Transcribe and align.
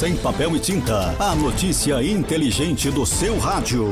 Sem 0.00 0.16
papel 0.16 0.56
e 0.56 0.58
tinta. 0.58 1.14
A 1.22 1.34
notícia 1.34 2.02
inteligente 2.02 2.90
do 2.90 3.04
seu 3.04 3.38
rádio. 3.38 3.86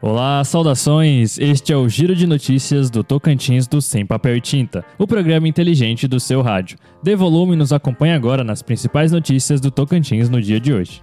Olá, 0.00 0.44
saudações! 0.44 1.36
Este 1.36 1.72
é 1.72 1.76
o 1.76 1.88
Giro 1.88 2.14
de 2.14 2.28
Notícias 2.28 2.88
do 2.88 3.02
Tocantins 3.02 3.66
do 3.66 3.82
Sem 3.82 4.06
Papel 4.06 4.36
e 4.36 4.40
Tinta, 4.40 4.84
o 4.96 5.04
programa 5.04 5.48
inteligente 5.48 6.06
do 6.06 6.20
seu 6.20 6.42
rádio. 6.42 6.78
Dê 7.02 7.16
volume 7.16 7.54
e 7.54 7.56
nos 7.56 7.72
acompanhe 7.72 8.14
agora 8.14 8.44
nas 8.44 8.62
principais 8.62 9.10
notícias 9.10 9.60
do 9.60 9.72
Tocantins 9.72 10.28
no 10.28 10.40
dia 10.40 10.60
de 10.60 10.72
hoje. 10.72 11.02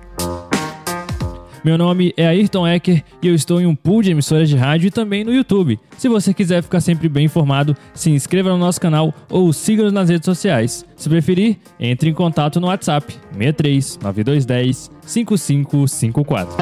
Meu 1.64 1.78
nome 1.78 2.14
é 2.16 2.28
Ayrton 2.28 2.68
Ecker 2.68 3.04
e 3.22 3.28
eu 3.28 3.36
estou 3.36 3.60
em 3.60 3.66
um 3.66 3.76
pool 3.76 4.02
de 4.02 4.12
emissoras 4.12 4.48
de 4.48 4.56
rádio 4.56 4.88
e 4.88 4.92
também 4.92 5.24
no 5.24 5.34
YouTube. 5.34 5.80
Se 5.98 6.08
você 6.08 6.34
quiser 6.34 6.62
ficar 6.62 6.82
sempre 6.82 7.10
bem 7.10 7.26
informado, 7.26 7.76
se 7.94 8.10
inscreva 8.10 8.50
no 8.50 8.58
nosso 8.58 8.80
canal 8.80 9.14
ou 9.30 9.52
siga-nos 9.52 9.94
nas 9.94 10.10
redes 10.10 10.26
sociais. 10.26 10.86
Se 10.96 11.10
preferir, 11.10 11.58
entre 11.80 12.10
em 12.10 12.14
contato 12.14 12.60
no 12.60 12.68
WhatsApp 12.68 13.14
63 13.34 14.00
9210 14.02 14.92
5554. 15.02 16.56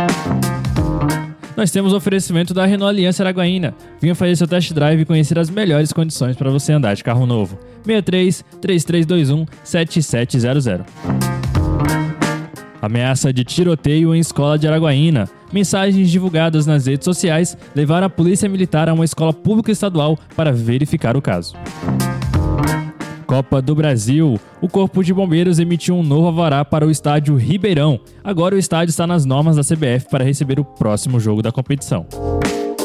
Nós 1.56 1.72
temos 1.72 1.94
oferecimento 1.94 2.54
da 2.54 2.66
Renault 2.66 2.90
Aliança 2.90 3.24
Araguaína. 3.24 3.74
Venha 4.02 4.14
fazer 4.14 4.36
seu 4.36 4.48
test 4.48 4.74
drive 4.74 5.02
e 5.02 5.06
conhecer 5.06 5.40
as 5.40 5.50
melhores 5.50 5.94
condições 5.94 6.36
para 6.36 6.50
você 6.50 6.74
andar 6.74 6.94
de 6.96 7.04
carro 7.04 7.26
novo. 7.26 7.58
63 7.86 8.44
3321 8.62 9.46
7700. 9.64 10.86
Ameaça 12.86 13.34
de 13.34 13.44
tiroteio 13.44 14.14
em 14.14 14.20
escola 14.20 14.60
de 14.60 14.68
Araguaína. 14.68 15.28
Mensagens 15.52 16.12
divulgadas 16.12 16.68
nas 16.68 16.86
redes 16.86 17.04
sociais 17.04 17.58
levaram 17.74 18.06
a 18.06 18.10
polícia 18.12 18.48
militar 18.48 18.88
a 18.88 18.94
uma 18.94 19.04
escola 19.04 19.34
pública 19.34 19.72
estadual 19.72 20.20
para 20.36 20.54
verificar 20.54 21.18
o 21.18 21.22
caso. 21.22 21.56
Copa 23.26 23.60
do 23.60 23.74
Brasil. 23.74 24.40
O 24.62 24.70
Corpo 24.70 25.04
de 25.04 25.16
Bombeiros 25.16 25.58
emitiu 25.58 25.96
um 25.96 26.04
novo 26.04 26.28
avará 26.28 26.64
para 26.64 26.86
o 26.86 26.92
estádio 26.92 27.36
Ribeirão. 27.36 28.00
Agora 28.24 28.54
o 28.54 28.60
estádio 28.60 28.92
está 28.92 29.08
nas 29.08 29.26
normas 29.26 29.56
da 29.56 29.64
CBF 29.64 30.08
para 30.08 30.24
receber 30.24 30.60
o 30.60 30.64
próximo 30.64 31.20
jogo 31.20 31.42
da 31.42 31.52
competição. 31.52 32.06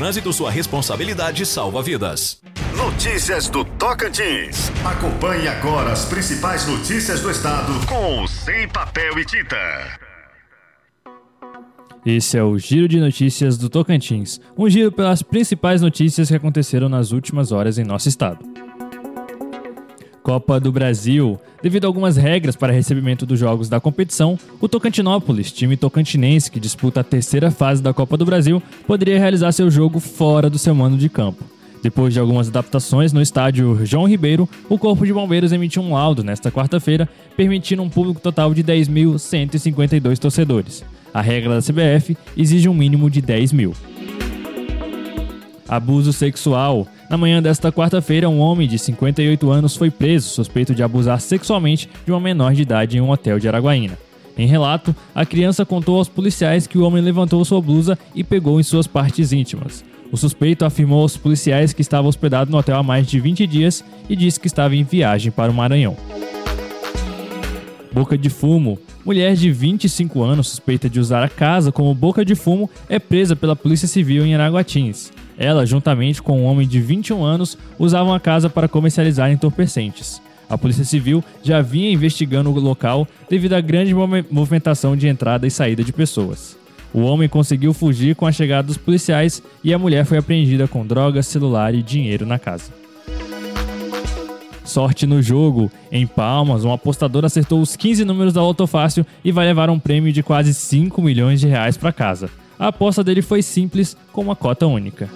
trânsito, 0.00 0.32
sua 0.32 0.50
responsabilidade 0.50 1.44
salva 1.44 1.82
vidas. 1.82 2.40
Notícias 2.74 3.50
do 3.50 3.62
Tocantins. 3.66 4.72
Acompanhe 4.82 5.46
agora 5.46 5.92
as 5.92 6.06
principais 6.06 6.66
notícias 6.66 7.20
do 7.20 7.30
estado 7.30 7.70
com 7.86 8.26
Sem 8.26 8.66
Papel 8.66 9.18
e 9.18 9.26
Tinta. 9.26 9.56
Esse 12.06 12.38
é 12.38 12.42
o 12.42 12.56
Giro 12.58 12.88
de 12.88 12.98
Notícias 12.98 13.58
do 13.58 13.68
Tocantins, 13.68 14.40
um 14.56 14.70
giro 14.70 14.90
pelas 14.90 15.20
principais 15.20 15.82
notícias 15.82 16.28
que 16.28 16.34
aconteceram 16.34 16.88
nas 16.88 17.12
últimas 17.12 17.52
horas 17.52 17.76
em 17.76 17.84
nosso 17.84 18.08
estado. 18.08 18.49
Copa 20.30 20.60
do 20.60 20.70
Brasil. 20.70 21.40
Devido 21.60 21.86
a 21.86 21.88
algumas 21.88 22.16
regras 22.16 22.54
para 22.54 22.72
recebimento 22.72 23.26
dos 23.26 23.36
jogos 23.36 23.68
da 23.68 23.80
competição, 23.80 24.38
o 24.60 24.68
Tocantinópolis, 24.68 25.50
time 25.50 25.76
tocantinense 25.76 26.48
que 26.48 26.60
disputa 26.60 27.00
a 27.00 27.04
terceira 27.04 27.50
fase 27.50 27.82
da 27.82 27.92
Copa 27.92 28.16
do 28.16 28.24
Brasil, 28.24 28.62
poderia 28.86 29.18
realizar 29.18 29.50
seu 29.50 29.68
jogo 29.68 29.98
fora 29.98 30.48
do 30.48 30.56
seu 30.56 30.72
mando 30.72 30.96
de 30.96 31.08
campo. 31.08 31.44
Depois 31.82 32.14
de 32.14 32.20
algumas 32.20 32.46
adaptações 32.46 33.12
no 33.12 33.20
estádio 33.20 33.84
João 33.84 34.06
Ribeiro, 34.06 34.48
o 34.68 34.78
Corpo 34.78 35.04
de 35.04 35.12
Bombeiros 35.12 35.50
emitiu 35.50 35.82
um 35.82 35.94
laudo 35.94 36.22
nesta 36.22 36.48
quarta-feira, 36.48 37.08
permitindo 37.36 37.82
um 37.82 37.90
público 37.90 38.20
total 38.20 38.54
de 38.54 38.62
10.152 38.62 40.16
torcedores. 40.16 40.84
A 41.12 41.20
regra 41.20 41.56
da 41.56 41.60
CBF 41.60 42.16
exige 42.36 42.68
um 42.68 42.74
mínimo 42.74 43.10
de 43.10 43.20
10 43.20 43.52
mil. 43.52 43.74
Abuso 45.68 46.12
sexual. 46.12 46.86
Na 47.10 47.16
manhã 47.16 47.42
desta 47.42 47.72
quarta-feira, 47.72 48.28
um 48.28 48.38
homem 48.38 48.68
de 48.68 48.78
58 48.78 49.50
anos 49.50 49.74
foi 49.74 49.90
preso 49.90 50.28
suspeito 50.28 50.72
de 50.72 50.80
abusar 50.80 51.20
sexualmente 51.20 51.90
de 52.06 52.12
uma 52.12 52.20
menor 52.20 52.54
de 52.54 52.62
idade 52.62 52.96
em 52.96 53.00
um 53.00 53.10
hotel 53.10 53.36
de 53.40 53.48
Araguaína. 53.48 53.98
Em 54.38 54.46
relato, 54.46 54.94
a 55.12 55.26
criança 55.26 55.66
contou 55.66 55.98
aos 55.98 56.08
policiais 56.08 56.68
que 56.68 56.78
o 56.78 56.84
homem 56.84 57.02
levantou 57.02 57.44
sua 57.44 57.60
blusa 57.60 57.98
e 58.14 58.22
pegou 58.22 58.60
em 58.60 58.62
suas 58.62 58.86
partes 58.86 59.32
íntimas. 59.32 59.84
O 60.12 60.16
suspeito 60.16 60.64
afirmou 60.64 61.02
aos 61.02 61.16
policiais 61.16 61.72
que 61.72 61.82
estava 61.82 62.06
hospedado 62.06 62.48
no 62.48 62.58
hotel 62.58 62.76
há 62.76 62.82
mais 62.82 63.08
de 63.08 63.18
20 63.18 63.44
dias 63.44 63.84
e 64.08 64.14
disse 64.14 64.38
que 64.38 64.46
estava 64.46 64.76
em 64.76 64.84
viagem 64.84 65.32
para 65.32 65.50
o 65.50 65.54
Maranhão. 65.54 65.96
Boca 67.92 68.16
de 68.16 68.30
fumo. 68.30 68.78
Mulher 69.04 69.34
de 69.34 69.50
25 69.50 70.22
anos 70.22 70.46
suspeita 70.46 70.88
de 70.88 71.00
usar 71.00 71.24
a 71.24 71.28
casa 71.28 71.72
como 71.72 71.92
boca 71.92 72.24
de 72.24 72.36
fumo 72.36 72.70
é 72.88 73.00
presa 73.00 73.34
pela 73.34 73.56
Polícia 73.56 73.88
Civil 73.88 74.24
em 74.24 74.36
Araguatins. 74.36 75.10
Ela, 75.40 75.64
juntamente 75.64 76.20
com 76.20 76.42
um 76.42 76.44
homem 76.44 76.68
de 76.68 76.78
21 76.78 77.24
anos, 77.24 77.56
usavam 77.78 78.12
a 78.12 78.20
casa 78.20 78.50
para 78.50 78.68
comercializar 78.68 79.32
entorpecentes. 79.32 80.20
A 80.50 80.58
Polícia 80.58 80.84
Civil 80.84 81.24
já 81.42 81.62
vinha 81.62 81.90
investigando 81.90 82.50
o 82.50 82.60
local 82.60 83.08
devido 83.26 83.54
à 83.54 83.60
grande 83.62 83.94
movimentação 83.94 84.94
de 84.94 85.08
entrada 85.08 85.46
e 85.46 85.50
saída 85.50 85.82
de 85.82 85.94
pessoas. 85.94 86.58
O 86.92 87.00
homem 87.00 87.26
conseguiu 87.26 87.72
fugir 87.72 88.14
com 88.16 88.26
a 88.26 88.32
chegada 88.32 88.66
dos 88.66 88.76
policiais 88.76 89.42
e 89.64 89.72
a 89.72 89.78
mulher 89.78 90.04
foi 90.04 90.18
apreendida 90.18 90.68
com 90.68 90.86
drogas, 90.86 91.26
celular 91.26 91.74
e 91.74 91.82
dinheiro 91.82 92.26
na 92.26 92.38
casa. 92.38 92.70
Sorte 94.62 95.06
no 95.06 95.22
jogo. 95.22 95.70
Em 95.90 96.06
Palmas, 96.06 96.66
um 96.66 96.72
apostador 96.72 97.24
acertou 97.24 97.62
os 97.62 97.76
15 97.76 98.04
números 98.04 98.34
da 98.34 98.42
Loto 98.42 98.66
Fácil 98.66 99.06
e 99.24 99.32
vai 99.32 99.46
levar 99.46 99.70
um 99.70 99.78
prêmio 99.78 100.12
de 100.12 100.22
quase 100.22 100.52
5 100.52 101.00
milhões 101.00 101.40
de 101.40 101.46
reais 101.46 101.78
para 101.78 101.92
casa. 101.92 102.28
A 102.60 102.68
aposta 102.68 103.02
dele 103.02 103.22
foi 103.22 103.40
simples, 103.40 103.96
com 104.12 104.20
uma 104.20 104.36
cota 104.36 104.66
única. 104.66 105.08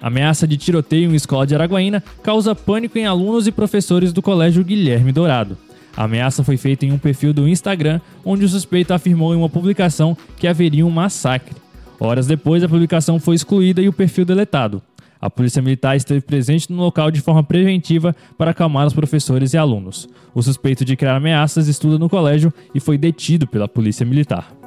Ameaça 0.00 0.44
de 0.44 0.56
tiroteio 0.56 1.12
em 1.12 1.14
escola 1.14 1.46
de 1.46 1.54
Araguaína 1.54 2.02
causa 2.20 2.52
pânico 2.52 2.98
em 2.98 3.06
alunos 3.06 3.46
e 3.46 3.52
professores 3.52 4.12
do 4.12 4.20
Colégio 4.20 4.64
Guilherme 4.64 5.12
Dourado. 5.12 5.56
A 5.96 6.02
ameaça 6.02 6.42
foi 6.42 6.56
feita 6.56 6.84
em 6.84 6.90
um 6.90 6.98
perfil 6.98 7.32
do 7.32 7.46
Instagram, 7.46 8.00
onde 8.24 8.44
o 8.44 8.48
suspeito 8.48 8.92
afirmou 8.92 9.32
em 9.32 9.36
uma 9.36 9.48
publicação 9.48 10.16
que 10.36 10.48
haveria 10.48 10.84
um 10.84 10.90
massacre. 10.90 11.54
Horas 12.00 12.26
depois, 12.26 12.64
a 12.64 12.68
publicação 12.68 13.20
foi 13.20 13.36
excluída 13.36 13.80
e 13.80 13.88
o 13.88 13.92
perfil 13.92 14.24
deletado. 14.24 14.82
A 15.20 15.30
Polícia 15.30 15.62
Militar 15.62 15.94
esteve 15.94 16.22
presente 16.22 16.72
no 16.72 16.82
local 16.82 17.08
de 17.12 17.20
forma 17.20 17.44
preventiva 17.44 18.16
para 18.36 18.50
acalmar 18.50 18.84
os 18.84 18.92
professores 18.92 19.52
e 19.52 19.58
alunos. 19.58 20.08
O 20.34 20.42
suspeito 20.42 20.84
de 20.84 20.96
criar 20.96 21.14
ameaças 21.14 21.68
estuda 21.68 22.00
no 22.00 22.08
colégio 22.08 22.52
e 22.74 22.80
foi 22.80 22.98
detido 22.98 23.46
pela 23.46 23.68
Polícia 23.68 24.04
Militar. 24.04 24.61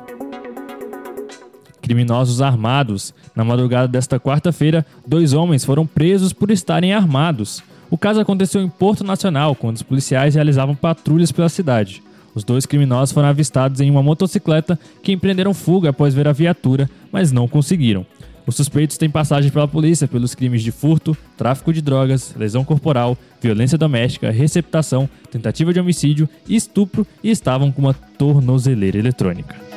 Criminosos 1.85 2.41
armados. 2.41 3.13
Na 3.35 3.43
madrugada 3.43 3.87
desta 3.87 4.19
quarta-feira, 4.19 4.83
dois 5.05 5.33
homens 5.33 5.63
foram 5.63 5.85
presos 5.85 6.33
por 6.33 6.49
estarem 6.49 6.91
armados. 6.91 7.61
O 7.91 7.97
caso 7.97 8.19
aconteceu 8.19 8.59
em 8.59 8.67
Porto 8.67 9.03
Nacional, 9.03 9.53
quando 9.53 9.75
os 9.75 9.83
policiais 9.83 10.33
realizavam 10.33 10.73
patrulhas 10.73 11.31
pela 11.31 11.47
cidade. 11.47 12.01
Os 12.33 12.43
dois 12.43 12.65
criminosos 12.65 13.13
foram 13.13 13.27
avistados 13.27 13.81
em 13.81 13.91
uma 13.91 14.01
motocicleta 14.01 14.79
que 15.03 15.11
empreenderam 15.11 15.53
fuga 15.53 15.91
após 15.91 16.15
ver 16.15 16.27
a 16.27 16.31
viatura, 16.31 16.89
mas 17.11 17.31
não 17.31 17.47
conseguiram. 17.47 18.03
Os 18.47 18.55
suspeitos 18.55 18.97
têm 18.97 19.07
passagem 19.07 19.51
pela 19.51 19.67
polícia 19.67 20.07
pelos 20.07 20.33
crimes 20.33 20.63
de 20.63 20.71
furto, 20.71 21.15
tráfico 21.37 21.71
de 21.71 21.83
drogas, 21.83 22.33
lesão 22.35 22.65
corporal, 22.65 23.15
violência 23.39 23.77
doméstica, 23.77 24.31
receptação, 24.31 25.07
tentativa 25.29 25.71
de 25.71 25.79
homicídio 25.79 26.27
estupro 26.49 27.05
e 27.23 27.29
estavam 27.29 27.71
com 27.71 27.83
uma 27.83 27.93
tornozeleira 27.93 28.97
eletrônica. 28.97 29.74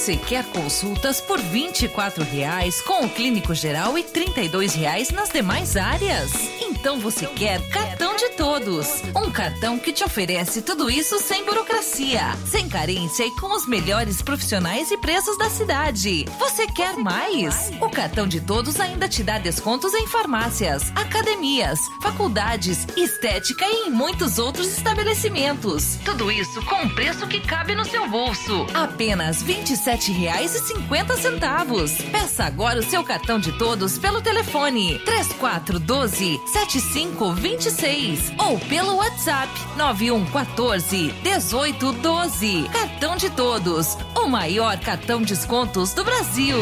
Você 0.00 0.16
quer 0.16 0.46
consultas 0.46 1.20
por 1.20 1.38
24 1.38 2.24
reais 2.24 2.80
com 2.80 3.04
o 3.04 3.10
clínico 3.10 3.54
geral 3.54 3.98
e 3.98 4.02
32 4.02 4.72
reais 4.72 5.10
nas 5.10 5.28
demais 5.28 5.76
áreas? 5.76 6.32
Então 6.62 6.98
você 6.98 7.26
quer 7.26 7.60
cartão 7.68 8.16
de 8.16 8.30
todos. 8.30 9.02
Um 9.14 9.30
cartão 9.30 9.78
que 9.78 9.92
te 9.92 10.02
oferece 10.02 10.62
tudo 10.62 10.90
isso 10.90 11.18
sem 11.18 11.44
burocracia, 11.44 12.22
sem 12.46 12.66
carência 12.66 13.26
e 13.26 13.30
com 13.32 13.54
os 13.54 13.66
melhores 13.66 14.22
profissionais 14.22 14.90
e 14.90 14.96
preços 14.96 15.36
da 15.36 15.50
cidade. 15.50 16.24
Você 16.38 16.66
quer 16.68 16.96
mais? 16.96 17.70
O 17.82 17.90
cartão 17.90 18.26
de 18.26 18.40
todos 18.40 18.80
ainda 18.80 19.06
te 19.06 19.22
dá 19.22 19.38
descontos 19.38 19.92
em 19.92 20.06
farmácias, 20.06 20.90
academias, 20.94 21.78
faculdades, 22.00 22.86
estética 22.96 23.66
e 23.66 23.88
em 23.88 23.90
muitos 23.90 24.38
outros 24.38 24.68
estabelecimentos. 24.68 25.98
Tudo 26.02 26.32
isso 26.32 26.64
com 26.64 26.76
um 26.76 26.94
preço 26.94 27.26
que 27.26 27.40
cabe 27.40 27.74
no 27.74 27.84
seu 27.84 28.08
bolso. 28.08 28.66
Apenas 28.72 29.42
R$ 29.94 29.96
27,50. 29.96 32.10
Peça 32.10 32.44
agora 32.44 32.80
o 32.80 32.82
seu 32.82 33.02
cartão 33.02 33.38
de 33.38 33.56
todos 33.58 33.98
pelo 33.98 34.20
telefone 34.20 34.98
3412 35.00 36.40
7526 36.46 38.10
reais 38.10 38.32
ou 38.38 38.58
pelo 38.60 38.96
WhatsApp 38.96 39.50
9114 39.76 41.12
1812. 41.22 42.68
Cartão 42.72 43.16
de 43.16 43.30
todos, 43.30 43.96
o 44.16 44.26
maior 44.26 44.78
cartão 44.78 45.22
descontos 45.22 45.92
do 45.92 46.04
Brasil. 46.04 46.58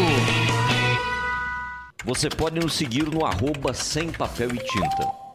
Você 2.04 2.28
pode 2.28 2.60
nos 2.60 2.74
seguir 2.74 3.08
no 3.08 3.24
arroba 3.24 3.74
sem 3.74 4.10
papel 4.10 4.54
e 4.54 4.58
tinta. 4.58 5.27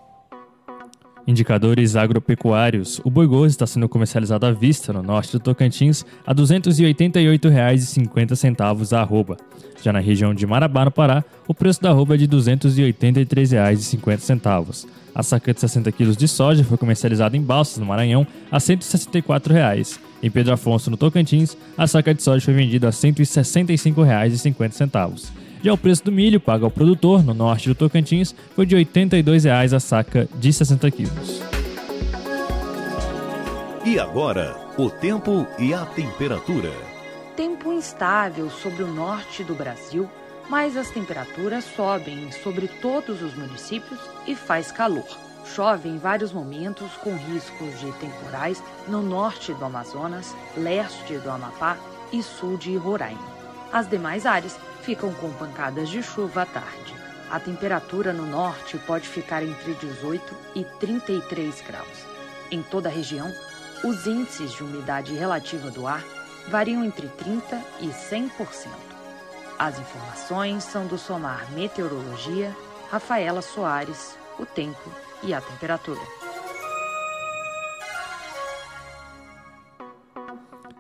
Indicadores 1.25 1.95
agropecuários. 1.95 2.99
O 3.03 3.09
boi 3.09 3.25
gordo 3.25 3.49
está 3.49 3.65
sendo 3.65 3.87
comercializado 3.87 4.45
à 4.45 4.51
vista 4.51 4.91
no 4.91 5.01
norte 5.01 5.31
do 5.31 5.39
Tocantins 5.39 6.05
a 6.25 6.31
R$ 6.31 6.37
288,50 6.37 8.91
a 8.91 8.99
arroba. 8.99 9.37
Já 9.81 9.93
na 9.93 9.99
região 9.99 10.33
de 10.33 10.45
Marabá, 10.45 10.83
no 10.85 10.91
Pará, 10.91 11.23
o 11.47 11.53
preço 11.53 11.81
da 11.81 11.91
arroba 11.91 12.15
é 12.15 12.17
de 12.17 12.25
R$ 12.25 12.31
283,50. 12.31 14.85
A 15.15 15.21
saca 15.21 15.53
de 15.53 15.59
60 15.59 15.91
kg 15.91 16.15
de 16.15 16.27
soja 16.27 16.63
foi 16.63 16.75
comercializada 16.77 17.37
em 17.37 17.41
Balsas, 17.41 17.77
no 17.77 17.85
Maranhão, 17.85 18.25
a 18.51 18.59
164 18.59 19.53
reais. 19.53 19.99
Em 20.21 20.31
Pedro 20.31 20.53
Afonso, 20.53 20.89
no 20.89 20.97
Tocantins, 20.97 21.55
a 21.77 21.87
saca 21.87 22.13
de 22.13 22.23
soja 22.23 22.43
foi 22.43 22.53
vendida 22.53 22.87
a 22.87 22.89
R$ 22.89 22.95
165,50. 22.95 25.42
Já 25.63 25.71
o 25.71 25.77
preço 25.77 26.03
do 26.03 26.11
milho 26.11 26.41
pago 26.41 26.65
ao 26.65 26.71
produtor 26.71 27.23
no 27.23 27.33
norte 27.33 27.69
do 27.69 27.75
Tocantins 27.75 28.35
foi 28.53 28.65
de 28.65 28.75
R$ 28.75 28.83
82,00 28.83 29.73
a 29.73 29.79
saca 29.79 30.27
de 30.35 30.51
60 30.51 30.91
quilos. 30.91 31.41
E 33.85 33.97
agora, 33.97 34.57
o 34.77 34.89
tempo 34.89 35.47
e 35.57 35.73
a 35.73 35.85
temperatura. 35.85 36.69
Tempo 37.37 37.71
instável 37.71 38.49
sobre 38.49 38.83
o 38.83 38.93
norte 38.93 39.41
do 39.41 39.55
Brasil, 39.55 40.09
mas 40.49 40.75
as 40.75 40.89
temperaturas 40.89 41.63
sobem 41.63 42.29
sobre 42.43 42.67
todos 42.67 43.21
os 43.21 43.33
municípios 43.33 43.99
e 44.27 44.35
faz 44.35 44.69
calor. 44.69 45.07
Chove 45.55 45.87
em 45.87 45.97
vários 45.97 46.33
momentos, 46.33 46.91
com 47.01 47.15
riscos 47.15 47.79
de 47.79 47.89
temporais 47.93 48.61
no 48.89 49.01
norte 49.01 49.53
do 49.53 49.63
Amazonas, 49.63 50.35
leste 50.57 51.17
do 51.19 51.29
Amapá 51.29 51.77
e 52.11 52.21
sul 52.21 52.57
de 52.57 52.75
Roraima. 52.75 53.32
As 53.73 53.89
demais 53.89 54.27
áreas 54.27 54.55
ficam 54.83 55.11
com 55.15 55.33
pancadas 55.33 55.89
de 55.89 56.03
chuva 56.03 56.43
à 56.43 56.45
tarde. 56.45 56.93
A 57.31 57.39
temperatura 57.39 58.13
no 58.13 58.23
norte 58.23 58.77
pode 58.77 59.09
ficar 59.09 59.41
entre 59.41 59.73
18 59.73 60.37
e 60.53 60.63
33 60.79 61.59
graus. 61.61 62.05
Em 62.51 62.61
toda 62.61 62.87
a 62.87 62.91
região, 62.91 63.33
os 63.83 64.05
índices 64.05 64.51
de 64.51 64.63
umidade 64.63 65.15
relativa 65.15 65.71
do 65.71 65.87
ar 65.87 66.03
variam 66.49 66.85
entre 66.85 67.07
30 67.07 67.59
e 67.79 67.87
100%. 67.87 68.29
As 69.57 69.79
informações 69.79 70.63
são 70.63 70.85
do 70.85 70.99
Somar 70.99 71.51
Meteorologia, 71.53 72.55
Rafaela 72.91 73.41
Soares, 73.41 74.15
o 74.37 74.45
tempo 74.45 74.91
e 75.23 75.33
a 75.33 75.41
temperatura. 75.41 76.22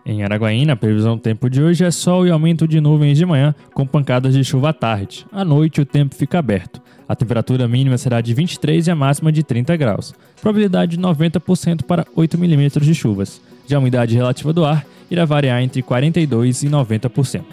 Em 0.05 0.21
Araguaína, 0.21 0.73
a 0.73 0.75
previsão 0.75 1.15
do 1.15 1.21
tempo 1.21 1.49
de 1.49 1.63
hoje 1.63 1.85
é 1.85 1.89
sol 1.89 2.27
e 2.27 2.29
aumento 2.29 2.67
de 2.67 2.81
nuvens 2.81 3.17
de 3.17 3.25
manhã, 3.25 3.55
com 3.73 3.87
pancadas 3.87 4.33
de 4.33 4.43
chuva 4.43 4.69
à 4.69 4.73
tarde. 4.73 5.25
À 5.31 5.45
noite, 5.45 5.79
o 5.79 5.85
tempo 5.85 6.13
fica 6.13 6.39
aberto. 6.39 6.81
A 7.07 7.15
temperatura 7.15 7.69
mínima 7.69 7.97
será 7.97 8.19
de 8.19 8.33
23 8.33 8.87
e 8.87 8.91
a 8.91 8.95
máxima 8.95 9.31
de 9.31 9.43
30 9.43 9.77
graus. 9.77 10.13
Probabilidade 10.41 10.97
de 10.97 11.01
90% 11.01 11.83
para 11.83 12.05
8 12.17 12.37
milímetros 12.37 12.85
de 12.85 12.93
chuvas. 12.93 13.39
Já 13.65 13.77
a 13.77 13.79
umidade 13.79 14.13
relativa 14.13 14.51
do 14.51 14.65
ar 14.65 14.85
irá 15.09 15.23
variar 15.23 15.61
entre 15.61 15.81
42% 15.81 16.63
e 16.63 16.69
90%. 16.69 17.43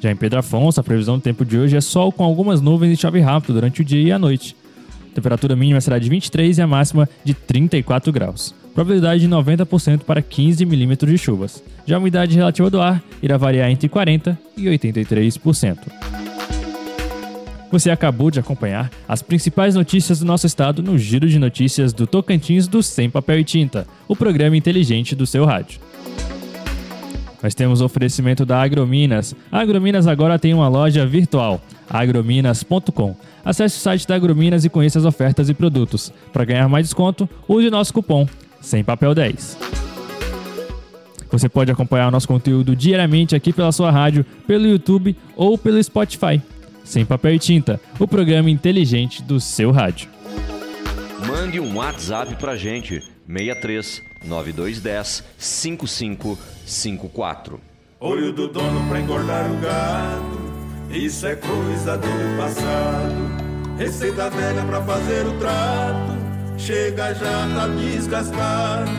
Já 0.00 0.10
em 0.10 0.16
Pedro 0.16 0.38
Afonso, 0.38 0.80
a 0.80 0.84
previsão 0.84 1.16
do 1.16 1.22
tempo 1.22 1.46
de 1.46 1.56
hoje 1.56 1.78
é 1.78 1.80
sol 1.80 2.12
com 2.12 2.24
algumas 2.24 2.60
nuvens 2.60 2.92
e 2.92 3.00
chove 3.00 3.20
rápido 3.20 3.54
durante 3.54 3.80
o 3.80 3.84
dia 3.84 4.02
e 4.02 4.12
a 4.12 4.18
noite. 4.18 4.54
A 5.10 5.14
temperatura 5.14 5.56
mínima 5.56 5.80
será 5.80 5.98
de 5.98 6.10
23 6.10 6.58
e 6.58 6.62
a 6.62 6.66
máxima 6.66 7.08
de 7.24 7.32
34 7.32 8.12
graus 8.12 8.59
probabilidade 8.74 9.20
de 9.20 9.28
90% 9.28 10.00
para 10.00 10.22
15 10.22 10.64
milímetros 10.64 11.10
de 11.10 11.18
chuvas. 11.18 11.62
Já 11.86 11.96
a 11.96 11.98
umidade 11.98 12.36
relativa 12.36 12.70
do 12.70 12.80
ar 12.80 13.02
irá 13.22 13.36
variar 13.36 13.70
entre 13.70 13.88
40% 13.88 14.36
e 14.56 14.64
83%. 14.64 15.78
Você 17.70 17.88
acabou 17.88 18.30
de 18.30 18.40
acompanhar 18.40 18.90
as 19.08 19.22
principais 19.22 19.76
notícias 19.76 20.18
do 20.18 20.26
nosso 20.26 20.44
estado 20.44 20.82
no 20.82 20.98
Giro 20.98 21.28
de 21.28 21.38
Notícias 21.38 21.92
do 21.92 22.06
Tocantins 22.06 22.66
do 22.66 22.82
Sem 22.82 23.08
Papel 23.08 23.38
e 23.38 23.44
Tinta, 23.44 23.86
o 24.08 24.16
programa 24.16 24.56
inteligente 24.56 25.14
do 25.14 25.24
seu 25.24 25.44
rádio. 25.44 25.80
Nós 27.42 27.54
temos 27.54 27.80
oferecimento 27.80 28.44
da 28.44 28.60
Agrominas. 28.60 29.34
A 29.50 29.60
Agrominas 29.60 30.06
agora 30.06 30.38
tem 30.38 30.52
uma 30.52 30.68
loja 30.68 31.06
virtual, 31.06 31.60
agrominas.com. 31.88 33.16
Acesse 33.42 33.78
o 33.78 33.80
site 33.80 34.06
da 34.06 34.16
Agrominas 34.16 34.64
e 34.64 34.68
conheça 34.68 34.98
as 34.98 35.04
ofertas 35.04 35.48
e 35.48 35.54
produtos. 35.54 36.12
Para 36.32 36.44
ganhar 36.44 36.68
mais 36.68 36.86
desconto, 36.86 37.28
use 37.48 37.70
nosso 37.70 37.94
cupom 37.94 38.28
sem 38.60 38.84
papel 38.84 39.14
10. 39.14 39.58
Você 41.30 41.48
pode 41.48 41.70
acompanhar 41.70 42.08
o 42.08 42.10
nosso 42.10 42.26
conteúdo 42.26 42.74
diariamente 42.74 43.36
aqui 43.36 43.52
pela 43.52 43.70
sua 43.70 43.88
rádio, 43.90 44.26
pelo 44.46 44.66
YouTube 44.66 45.14
ou 45.36 45.56
pelo 45.56 45.80
Spotify. 45.82 46.42
Sem 46.84 47.04
papel 47.04 47.34
e 47.34 47.38
tinta, 47.38 47.78
o 47.98 48.08
programa 48.08 48.50
inteligente 48.50 49.22
do 49.22 49.38
seu 49.38 49.70
rádio. 49.70 50.08
Mande 51.26 51.60
um 51.60 51.76
WhatsApp 51.76 52.34
pra 52.36 52.56
gente, 52.56 53.02
63 53.28 54.02
9210 54.24 55.22
5554. 55.38 57.60
Olho 58.00 58.32
do 58.32 58.48
dono 58.48 58.88
pra 58.88 59.00
engordar 59.00 59.52
o 59.52 59.56
gado, 59.58 60.40
isso 60.90 61.26
é 61.26 61.36
coisa 61.36 61.96
do 61.96 62.08
passado. 62.36 63.30
Receita 63.78 64.28
velha 64.30 64.64
pra 64.64 64.82
fazer 64.82 65.26
o 65.26 65.38
trato 65.38 66.19
chega 66.60 67.14
já 67.14 67.48
tá 67.54 67.66
desgastado. 67.68 68.90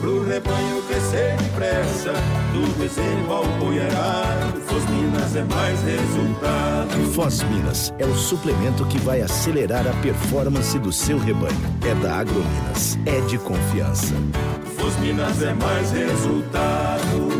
Pro 0.00 0.24
rebanho 0.24 0.80
crescer 0.82 1.36
depressa, 1.38 2.12
do 2.52 2.78
bezerro 2.78 3.32
ao 3.32 3.44
boiarado, 3.58 4.60
Foz 4.60 4.84
Minas 4.90 5.34
é 5.34 5.42
mais 5.42 5.82
resultado. 5.82 7.12
Foz 7.14 7.42
Minas 7.42 7.92
é 7.98 8.06
o 8.06 8.14
suplemento 8.14 8.86
que 8.86 8.98
vai 8.98 9.22
acelerar 9.22 9.88
a 9.88 9.92
performance 10.00 10.78
do 10.78 10.92
seu 10.92 11.18
rebanho. 11.18 11.58
É 11.84 11.94
da 11.96 12.18
Agrominas, 12.18 12.96
é 13.06 13.20
de 13.22 13.38
confiança. 13.38 14.14
Foz 14.76 14.96
Minas 15.00 15.42
é 15.42 15.52
mais 15.54 15.90
resultado. 15.90 17.37